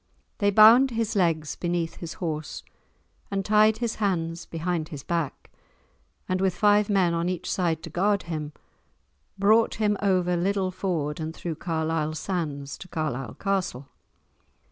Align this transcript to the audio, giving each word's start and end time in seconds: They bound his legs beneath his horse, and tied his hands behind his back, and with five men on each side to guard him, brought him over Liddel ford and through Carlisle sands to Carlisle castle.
They 0.39 0.49
bound 0.49 0.89
his 0.89 1.15
legs 1.15 1.55
beneath 1.55 1.97
his 1.97 2.13
horse, 2.15 2.63
and 3.29 3.45
tied 3.45 3.77
his 3.77 3.97
hands 4.01 4.47
behind 4.47 4.89
his 4.89 5.03
back, 5.03 5.51
and 6.27 6.41
with 6.41 6.55
five 6.55 6.89
men 6.89 7.13
on 7.13 7.29
each 7.29 7.51
side 7.51 7.83
to 7.83 7.91
guard 7.91 8.23
him, 8.23 8.51
brought 9.37 9.75
him 9.75 9.97
over 10.01 10.35
Liddel 10.35 10.71
ford 10.73 11.19
and 11.19 11.35
through 11.35 11.57
Carlisle 11.57 12.15
sands 12.15 12.79
to 12.79 12.87
Carlisle 12.87 13.35
castle. 13.35 13.89